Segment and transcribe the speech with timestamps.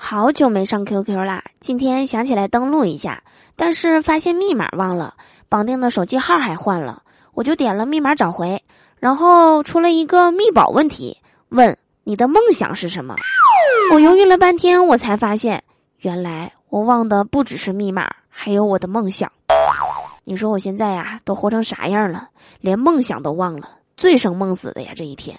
[0.00, 3.20] 好久没上 QQ 啦，今天想起来登录一下，
[3.56, 5.14] 但是发现密码忘了，
[5.48, 7.02] 绑定的手机号还换了，
[7.34, 8.62] 我就点了密码找回，
[9.00, 13.16] 然后出了一个密保问题，问你的梦想是什么？
[13.92, 15.62] 我犹豫了半天，我才发现，
[15.98, 19.30] 原来我忘的不只是密码，还有我的梦想。
[20.22, 22.28] 你说我现在呀，都活成啥样了，
[22.60, 25.36] 连梦想都忘了，醉生梦死的呀，这一天。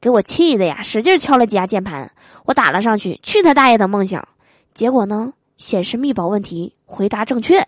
[0.00, 2.10] 给我气的呀，使劲敲了几下键盘，
[2.44, 4.26] 我打了上去，去他大爷的梦想！
[4.74, 7.66] 结果呢，显示密保问题，回答正确。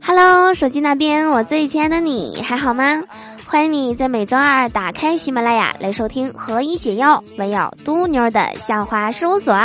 [0.00, 3.02] Hello，手机那边，我最亲爱的你还好吗？
[3.50, 9.56] 欢迎你在每周二打开喜马拉雅来收听《何以解忧，唯有嘟妞的笑话事务所。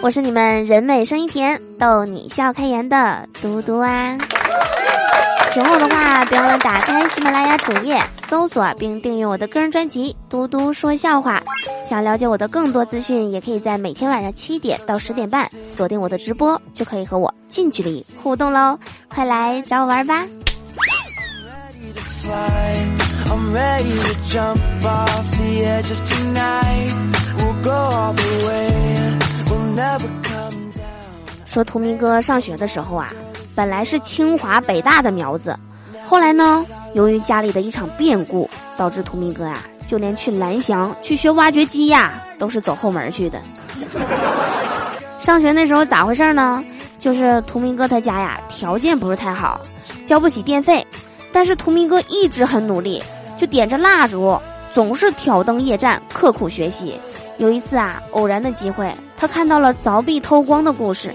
[0.00, 4.16] 我是你们人美声音甜、逗你笑开颜的嘟嘟啊。
[5.48, 11.42] 喜欢我的话，别忘了打开喜马拉雅主页搜索并订阅我的个人专辑《嘟嘟说笑话》。
[11.88, 18.78] 想了解我的更多资讯，也可以在每天晚上七点到十点半锁定我的直播，就可以和我近距离互动喽。
[19.08, 20.24] 快来找我玩吧！
[31.46, 33.12] 说图明哥上学的时候啊，
[33.54, 35.56] 本来是清华北大的苗子，
[36.04, 43.40] 后来呢，由于家里的一场变故，导致图明哥呀，就连去蓝翔去学挖掘机呀，都是走后门去的。
[45.20, 46.64] 上学那时候咋回事呢？
[46.98, 49.60] 就是图明哥他家呀，条件不是太好，
[50.04, 50.84] 交不起电费。
[51.32, 53.00] 但是图明哥一直很努力，
[53.40, 54.38] 就点着蜡烛，
[54.70, 56.94] 总是挑灯夜战，刻苦学习。
[57.38, 61.10] 有一次啊，偶然的机会，他看到了凿壁偷光的故事，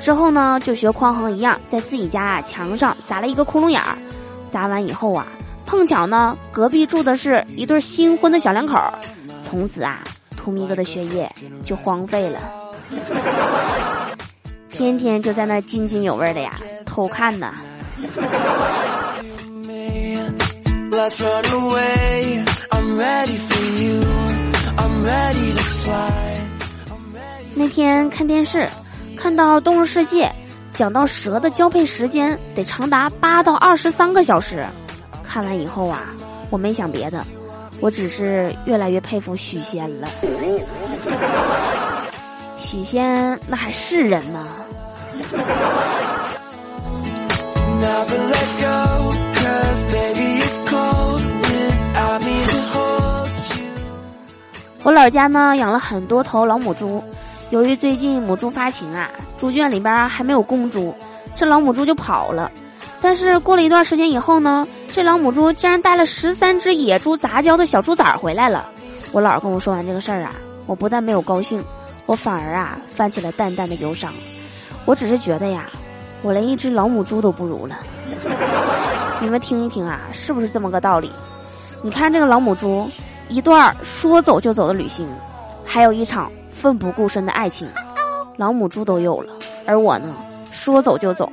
[0.00, 3.96] 之后呢，就学匡衡一样，在自己家啊墙上砸了一个窟窿眼儿。
[4.50, 5.28] 砸完以后啊，
[5.64, 8.76] 碰巧呢，隔壁住的是一对新婚的小两口，
[9.40, 10.02] 从此啊，
[10.36, 11.30] 图明哥的学业
[11.62, 12.40] 就荒废了，
[14.72, 17.54] 天天就在那津津有味的呀偷看呢。
[27.54, 28.68] 那天看电视，
[29.16, 30.24] 看到《动物世界》，
[30.72, 34.66] 讲到蛇的交配时间得长达八到二十三个小时。
[35.22, 36.06] 看完以后啊，
[36.50, 37.24] 我没想别的，
[37.80, 40.08] 我只是越来越佩服许仙了。
[42.58, 44.48] 许仙那还是人吗？
[54.82, 57.04] 我老家呢养了很多头老母猪，
[57.50, 60.94] 由于最近母猪发情啊，猪圈里边还没有公猪，
[61.34, 62.50] 这老母猪就跑了。
[62.98, 68.70] 但是过了一段时间以后呢，这老母猪竟然带了十三只野猪杂交的小猪崽回来了。
[69.12, 70.32] 我姥儿跟我说完这个事儿啊，
[70.64, 71.62] 我不但没有高兴，
[72.06, 74.10] 我反而啊泛起了淡淡的忧伤。
[74.86, 75.66] 我只是觉得呀，
[76.22, 77.78] 我连一只老母猪都不如了。
[79.20, 81.10] 你们听一听啊，是不是这么个道理？
[81.82, 82.88] 你看这个老母猪。
[83.30, 85.08] 一段说走就走的旅行，
[85.64, 87.68] 还有一场奋不顾身的爱情，
[88.36, 89.32] 老母猪都有了，
[89.64, 90.12] 而我呢，
[90.50, 91.30] 说走就走，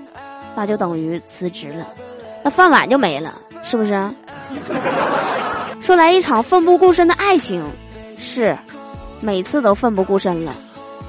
[0.56, 1.88] 那就等于辞职了，
[2.44, 4.10] 那饭碗就没了，是不是？
[5.82, 7.64] 说来一场奋不顾身的爱情，
[8.16, 8.56] 是，
[9.20, 10.54] 每次都奋不顾身了，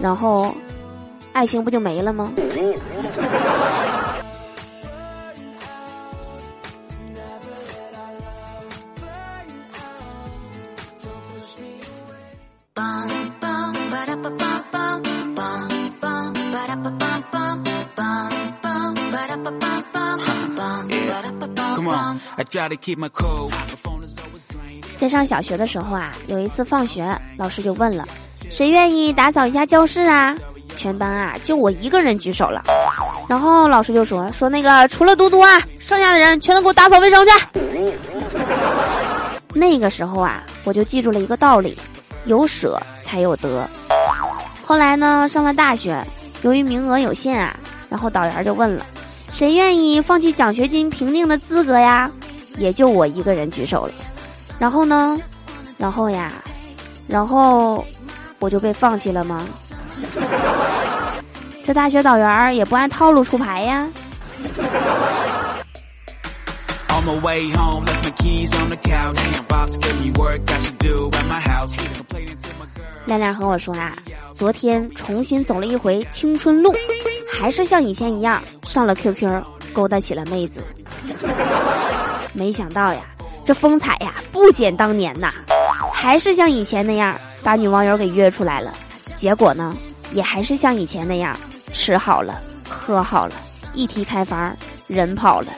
[0.00, 0.54] 然后，
[1.34, 2.32] 爱情不就没了吗？
[24.96, 28.04] 在上小学的时候啊，有一次放学，老师就问了
[28.50, 30.36] ：“谁愿意打扫一下教室啊？”
[30.76, 32.64] 全班啊，就我一个人举手了。
[33.28, 37.32] 然后老师就说：“说那个除了嘟嘟啊，剩下的人全都给我打扫卫生去。”
[39.54, 41.78] 那个时候啊，我就记住了一个道理：
[42.24, 43.68] 有舍才有得。
[44.68, 45.98] 后来呢，上了大学，
[46.42, 47.56] 由于名额有限啊，
[47.88, 48.84] 然后导员就问了。
[49.32, 52.10] 谁愿意放弃奖学金评定的资格呀？
[52.58, 53.92] 也就我一个人举手了。
[54.58, 55.18] 然后呢？
[55.78, 56.30] 然后呀？
[57.06, 57.82] 然后
[58.40, 59.48] 我就被放弃了吗？
[61.64, 63.88] 这大学导员也不按套路出牌呀。
[67.08, 69.16] Away home left mckeys on the couch
[69.80, 70.38] 给你我
[71.10, 71.66] 干嘛好
[73.06, 73.96] 亮亮和我说啊，
[74.32, 76.74] 昨天重新走了一回青春路。
[77.30, 80.62] 还是像以前一样上了 QQ，勾搭起了妹子。
[82.34, 83.00] 没想到呀，
[83.44, 85.32] 这风采呀不减当年呐，
[85.92, 88.74] 还是像以前那样把女网友给约出来了。
[89.14, 89.74] 结果呢，
[90.12, 91.38] 也还是像以前那样
[91.72, 93.34] 吃好了喝好了，
[93.72, 94.54] 一提开房
[94.86, 95.48] 人跑了。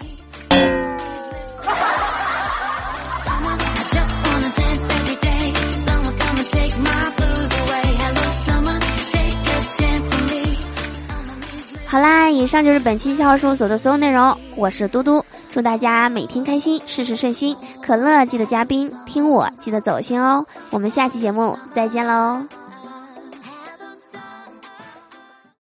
[12.41, 14.35] 以上就是本期笑话事务所的所有内容。
[14.57, 17.55] 我是嘟嘟，祝大家每天开心，事事顺心。
[17.83, 20.45] 可乐记得加冰，听我记得走心哦。
[20.71, 22.60] 我们下期节目再见喽。